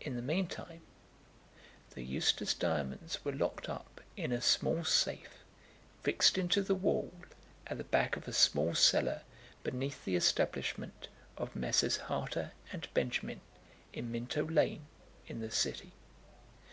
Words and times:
In 0.00 0.14
the 0.14 0.22
meantime, 0.22 0.82
the 1.94 2.04
Eustace 2.04 2.54
diamonds 2.54 3.24
were 3.24 3.32
locked 3.32 3.68
up 3.68 4.00
in 4.16 4.30
a 4.30 4.40
small 4.40 4.84
safe 4.84 5.42
fixed 6.04 6.38
into 6.38 6.62
the 6.62 6.76
wall 6.76 7.12
at 7.66 7.76
the 7.76 7.82
back 7.82 8.14
of 8.16 8.28
a 8.28 8.32
small 8.32 8.72
cellar 8.76 9.22
beneath 9.64 10.04
the 10.04 10.14
establishment 10.14 11.08
of 11.36 11.56
Messrs. 11.56 11.96
Harter 11.96 12.52
and 12.70 12.86
Benjamin, 12.94 13.40
in 13.92 14.12
Minto 14.12 14.44
Lane, 14.46 14.86
in 15.26 15.40
the 15.40 15.50
City. 15.50 15.90